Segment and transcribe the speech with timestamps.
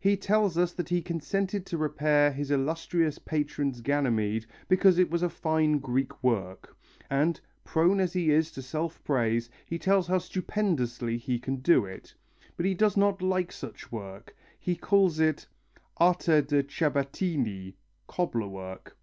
[0.00, 5.22] He tells us that he consented to repair his illustrious patron's Ganymede because it was
[5.22, 6.76] a fine Greek work,
[7.08, 11.84] and, prone as he is to self praise, he tells how stupendously he can do
[11.84, 12.12] it;
[12.56, 15.46] but he does not like such work, he calls it
[15.98, 17.74] arte da Ciabattini
[18.08, 18.98] (cobbler work).